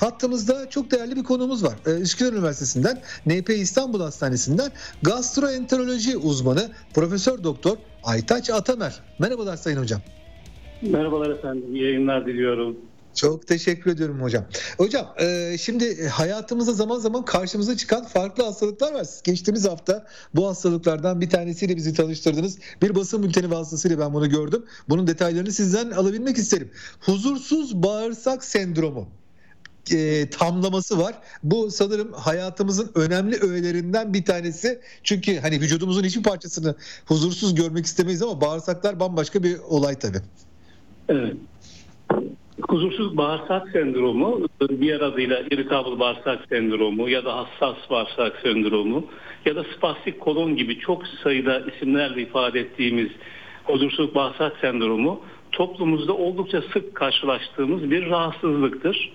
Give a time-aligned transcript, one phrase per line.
[0.00, 1.74] Hattımızda çok değerli bir konuğumuz var.
[1.86, 4.72] Ee, Üsküdar Üniversitesi'nden, NP İstanbul Hastanesi'nden
[5.02, 9.00] gastroenteroloji uzmanı Profesör Doktor Aytaç Atamer.
[9.18, 10.00] Merhabalar Sayın Hocam.
[10.82, 12.76] Merhabalar efendim, iyi yayınlar diliyorum.
[13.14, 14.44] Çok teşekkür ediyorum hocam.
[14.78, 19.04] Hocam e, şimdi hayatımızda zaman zaman karşımıza çıkan farklı hastalıklar var.
[19.04, 22.58] Siz geçtiğimiz hafta bu hastalıklardan bir tanesiyle bizi tanıştırdınız.
[22.82, 24.64] Bir basın bülteni vasıtasıyla ben bunu gördüm.
[24.88, 26.70] Bunun detaylarını sizden alabilmek isterim.
[27.00, 29.08] Huzursuz bağırsak sendromu
[29.92, 31.14] e, tamlaması var.
[31.42, 34.80] Bu sanırım hayatımızın önemli öğelerinden bir tanesi.
[35.02, 36.74] Çünkü hani vücudumuzun hiçbir parçasını
[37.06, 40.20] huzursuz görmek istemeyiz ama bağırsaklar bambaşka bir olay tabii.
[41.08, 41.36] Evet.
[42.68, 44.48] Huzursuz bağırsak sendromu,
[44.80, 49.06] diğer adıyla irritable bağırsak sendromu ya da hassas bağırsak sendromu
[49.44, 53.08] ya da spastik kolon gibi çok sayıda isimlerle ifade ettiğimiz
[53.64, 55.20] huzursuz bağırsak sendromu
[55.52, 59.12] toplumumuzda oldukça sık karşılaştığımız bir rahatsızlıktır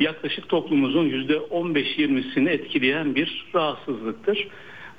[0.00, 4.48] yaklaşık toplumumuzun %15-20'sini etkileyen bir rahatsızlıktır.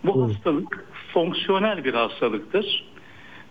[0.04, 2.86] Bu hastalık fonksiyonel bir hastalıktır.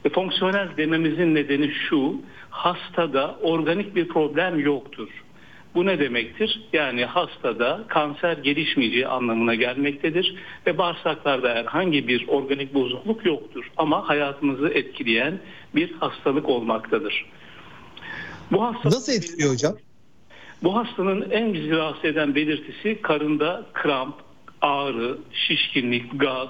[0.05, 5.09] Ve fonksiyonel dememizin nedeni şu, hastada organik bir problem yoktur.
[5.75, 6.61] Bu ne demektir?
[6.73, 14.69] Yani hastada kanser gelişmeyeceği anlamına gelmektedir ve bağırsaklarda herhangi bir organik bozukluk yoktur ama hayatımızı
[14.69, 15.39] etkileyen
[15.75, 17.27] bir hastalık olmaktadır.
[18.53, 19.75] Bu hastalık Nasıl etkiliyor hocam?
[20.63, 24.15] Bu hastanın en bizi rahatsız eden belirtisi karında kramp,
[24.61, 26.49] ağrı, şişkinlik, gaz,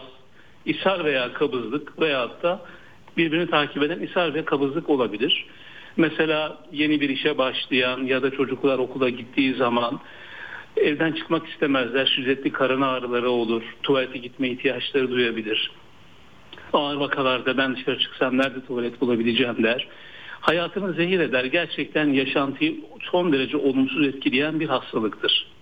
[0.67, 2.61] ishal veya kabızlık veyahut da
[3.17, 5.47] birbirini takip eden ishal ve kabızlık olabilir.
[5.97, 10.01] Mesela yeni bir işe başlayan ya da çocuklar okula gittiği zaman
[10.77, 12.07] evden çıkmak istemezler.
[12.07, 13.63] Şiddetli karın ağrıları olur.
[13.83, 15.71] Tuvalete gitme ihtiyaçları duyabilir.
[16.73, 19.89] Ağır vakalarda ben dışarı çıksam nerede tuvalet bulabileceğim der
[20.43, 21.45] hayatını zehir eder.
[21.45, 25.53] Gerçekten yaşantıyı son derece olumsuz etkileyen bir hastalıktır.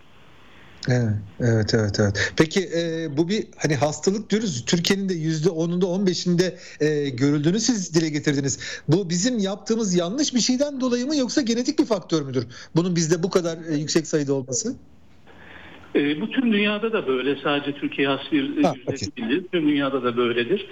[0.89, 2.33] Evet, evet, evet, evet.
[2.39, 4.65] Peki e, bu bir hani hastalık diyoruz.
[4.65, 8.83] Türkiye'nin de yüzde onunda on beşinde e, görüldüğünü siz dile getirdiniz.
[8.89, 12.47] Bu bizim yaptığımız yanlış bir şeyden dolayı mı yoksa genetik bir faktör müdür?
[12.77, 14.77] Bunun bizde bu kadar e, yüksek sayıda olması?
[15.95, 17.37] E, bu tüm dünyada da böyle.
[17.43, 18.99] Sadece Türkiye has bir yüzde okay.
[19.53, 20.67] Tüm dünyada da böyledir.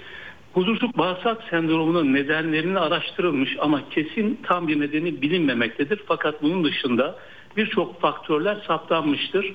[0.53, 5.99] Huzursuz bağırsak sendromunun nedenlerini araştırılmış ama kesin tam bir nedeni bilinmemektedir.
[6.07, 7.15] Fakat bunun dışında
[7.57, 9.53] birçok faktörler saptanmıştır.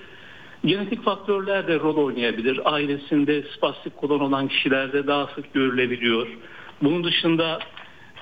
[0.65, 2.61] Genetik faktörler de rol oynayabilir.
[2.65, 6.27] Ailesinde spastik kolon olan kişilerde daha sık görülebiliyor.
[6.83, 7.59] Bunun dışında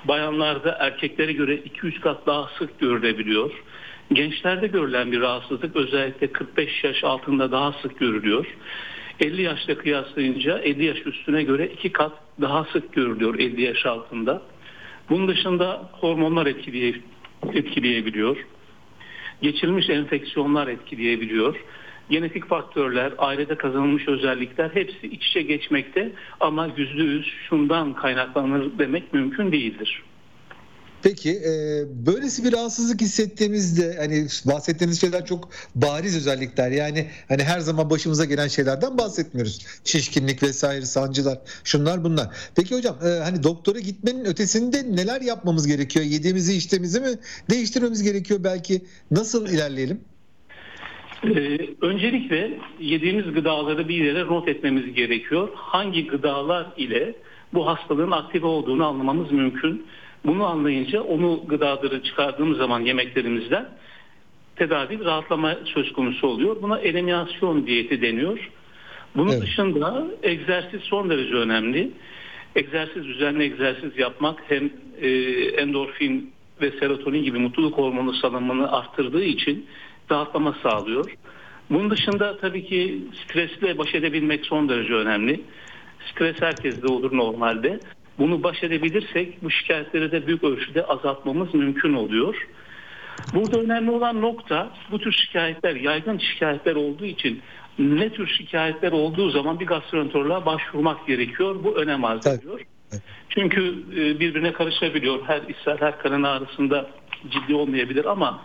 [0.04, 3.50] bayanlarda erkeklere göre 2-3 kat daha sık görülebiliyor.
[4.12, 8.46] Gençlerde görülen bir rahatsızlık özellikle 45 yaş altında daha sık görülüyor.
[9.22, 14.42] 50 yaşla kıyaslayınca 50 yaş üstüne göre iki kat daha sık görülüyor 50 yaş altında.
[15.10, 16.94] Bunun dışında hormonlar etkileye,
[17.52, 18.36] etkileyebiliyor.
[19.42, 21.56] Geçirilmiş enfeksiyonlar etkileyebiliyor.
[22.10, 29.12] Genetik faktörler, ailede kazanılmış özellikler hepsi iç içe geçmekte ama yüzde yüz şundan kaynaklanır demek
[29.12, 30.02] mümkün değildir.
[31.02, 31.52] Peki e,
[32.06, 36.70] böylesi bir rahatsızlık hissettiğimizde hani bahsettiğiniz şeyler çok bariz özellikler.
[36.70, 39.66] Yani hani her zaman başımıza gelen şeylerden bahsetmiyoruz.
[39.84, 42.28] Şişkinlik vesaire, sancılar, şunlar bunlar.
[42.56, 46.04] Peki hocam e, hani doktora gitmenin ötesinde neler yapmamız gerekiyor?
[46.04, 47.08] Yediğimizi, içtiğimizi mi
[47.50, 48.82] değiştirmemiz gerekiyor belki?
[49.10, 50.00] Nasıl ilerleyelim?
[51.24, 55.48] Ee, öncelikle yediğimiz gıdaları bir yere not etmemiz gerekiyor.
[55.54, 57.14] Hangi gıdalar ile
[57.54, 59.86] bu hastalığın aktif olduğunu anlamamız mümkün.
[60.26, 63.68] Bunu anlayınca onu gıdaları çıkardığımız zaman yemeklerimizden
[64.56, 66.62] tedavi rahatlama söz konusu oluyor.
[66.62, 68.50] Buna eliminasyon diyeti deniyor.
[69.16, 69.42] Bunun evet.
[69.42, 71.90] dışında egzersiz son derece önemli.
[72.56, 75.08] Egzersiz, düzenli egzersiz yapmak hem e,
[75.62, 79.66] endorfin ve serotonin gibi mutluluk hormonu salınımını arttırdığı için
[80.10, 81.14] rahatlama sağlıyor.
[81.70, 85.40] Bunun dışında tabii ki stresle baş edebilmek son derece önemli.
[86.12, 87.80] Stres herkeste olur normalde.
[88.18, 92.48] Bunu baş edebilirsek bu şikayetleri de büyük ölçüde azaltmamız mümkün oluyor.
[93.34, 97.42] Burada önemli olan nokta bu tür şikayetler yaygın şikayetler olduğu için
[97.78, 101.56] ne tür şikayetler olduğu zaman bir gastroenteroloğa başvurmak gerekiyor.
[101.64, 102.60] Bu önem arz ediyor.
[103.28, 105.18] Çünkü e, birbirine karışabiliyor.
[105.26, 106.90] Her ishal, her karın ağrısında
[107.30, 108.42] ciddi olmayabilir ama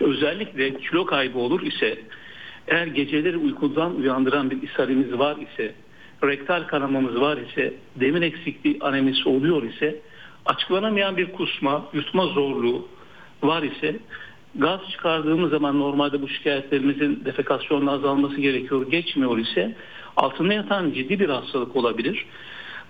[0.00, 1.98] özellikle kilo kaybı olur ise
[2.68, 5.74] eğer geceleri uykudan uyandıran bir ishalimiz var ise
[6.24, 10.00] rektal kanamamız var ise, demir eksikliği anemisi oluyor ise,
[10.46, 12.88] açıklanamayan bir kusma, yutma zorluğu
[13.42, 13.96] var ise,
[14.54, 19.76] gaz çıkardığımız zaman normalde bu şikayetlerimizin defekasyonla azalması gerekiyor, geçmiyor ise
[20.16, 22.26] altında yatan ciddi bir hastalık olabilir.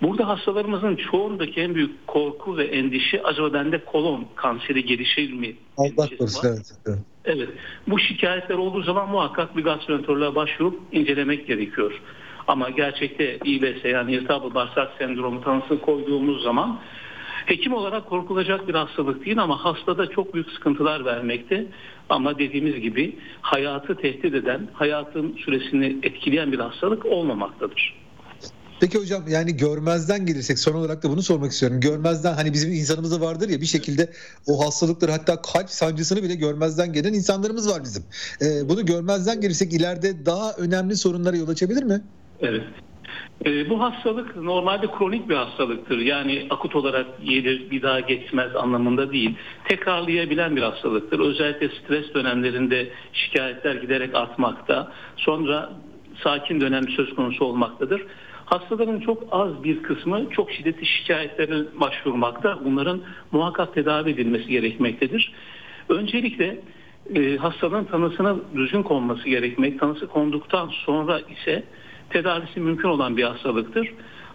[0.03, 5.57] Burada hastalarımızın çoğundaki en büyük korku ve endişe acaba bende kolon kanseri gelişir mi?
[5.77, 6.49] Allah korusun.
[6.49, 6.73] Evet.
[6.87, 6.99] evet.
[7.25, 7.49] Evet.
[7.89, 12.01] Bu şikayetler olduğu zaman muhakkak bir gastroenteroloğa başvurup incelemek gerekiyor.
[12.49, 16.81] Ama gerçekte İBS yani irritable bağırsak sendromu tanısı koyduğumuz zaman
[17.47, 21.67] hekim olarak korkulacak bir hastalık değil ama hastada çok büyük sıkıntılar vermekte.
[22.09, 28.01] Ama dediğimiz gibi hayatı tehdit eden, hayatın süresini etkileyen bir hastalık olmamaktadır.
[28.81, 31.81] Peki hocam yani görmezden gelirsek son olarak da bunu sormak istiyorum.
[31.81, 34.13] Görmezden hani bizim insanımızda vardır ya bir şekilde
[34.47, 38.03] o hastalıkları hatta kalp sancısını bile görmezden gelen insanlarımız var bizim.
[38.43, 42.03] Ee, bunu görmezden gelirsek ileride daha önemli sorunlara yol açabilir mi?
[42.43, 42.63] Evet.
[43.47, 45.99] Ee, bu hastalık normalde kronik bir hastalıktır.
[45.99, 49.35] Yani akut olarak gelir bir daha geçmez anlamında değil.
[49.65, 51.21] Tekrarlayabilen bir hastalıktır.
[51.21, 54.93] Özellikle stres dönemlerinde şikayetler giderek artmakta.
[55.17, 55.71] Sonra
[56.23, 58.03] sakin dönem söz konusu olmaktadır.
[58.45, 62.59] Hastaların çok az bir kısmı çok şiddetli şikayetlere başvurmakta.
[62.65, 63.01] Bunların
[63.33, 65.33] muhakkak tedavi edilmesi gerekmektedir.
[65.89, 66.61] Öncelikle
[67.15, 69.81] e, hastalığın tanısına düzgün konması gerekmek.
[69.81, 71.65] Tanısı konduktan sonra ise
[72.11, 73.89] tedavisi mümkün olan bir hastalıktır.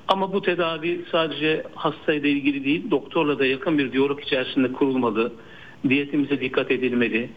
[0.07, 5.33] Ama bu tedavi sadece hastayla ilgili değil, doktorla da yakın bir diyalog içerisinde kurulmalı.
[5.89, 7.29] Diyetimize dikkat edilmeli.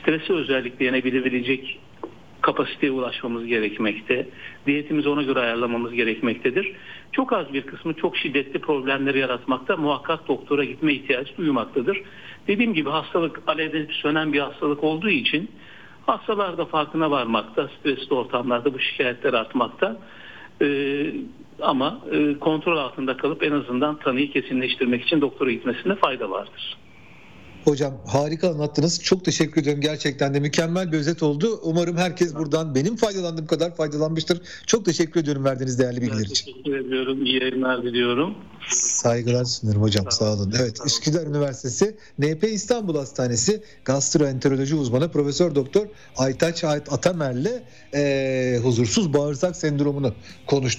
[0.00, 1.80] Stresi özellikle yenebilebilecek
[2.40, 4.28] kapasiteye ulaşmamız gerekmekte.
[4.66, 6.72] Diyetimizi ona göre ayarlamamız gerekmektedir.
[7.12, 12.02] Çok az bir kısmı çok şiddetli problemleri yaratmakta muhakkak doktora gitme ihtiyacı duymaktadır.
[12.48, 15.50] Dediğim gibi hastalık alevlenip sönen bir hastalık olduğu için
[16.06, 17.70] hastalar da farkına varmakta.
[17.80, 19.96] Stresli ortamlarda bu şikayetler artmakta.
[20.62, 21.12] Ee,
[21.60, 26.78] ama e, kontrol altında kalıp en azından tanıyı kesinleştirmek için doktora gitmesinde fayda vardır.
[27.64, 29.04] Hocam harika anlattınız.
[29.04, 29.80] Çok teşekkür ediyorum.
[29.80, 31.46] Gerçekten de mükemmel bir özet oldu.
[31.62, 34.40] Umarım herkes buradan benim faydalandığım kadar faydalanmıştır.
[34.66, 36.52] Çok teşekkür ediyorum verdiğiniz değerli bilgiler Ben için.
[36.52, 37.24] teşekkür ediyorum.
[37.24, 38.34] İyi yayınlar diliyorum.
[38.72, 40.06] Saygılar sunuyorum hocam.
[40.10, 40.54] Sağ olun.
[40.60, 45.86] Evet, Üsküdar Üniversitesi NP İstanbul Hastanesi gastroenteroloji uzmanı Profesör Doktor
[46.16, 47.62] Aytaç Atamer'le
[47.94, 50.14] e, huzursuz bağırsak sendromunu
[50.46, 50.72] konuştuk.